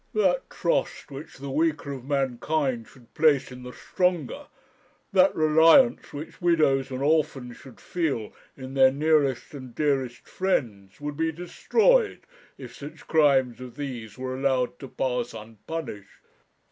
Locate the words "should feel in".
7.57-8.73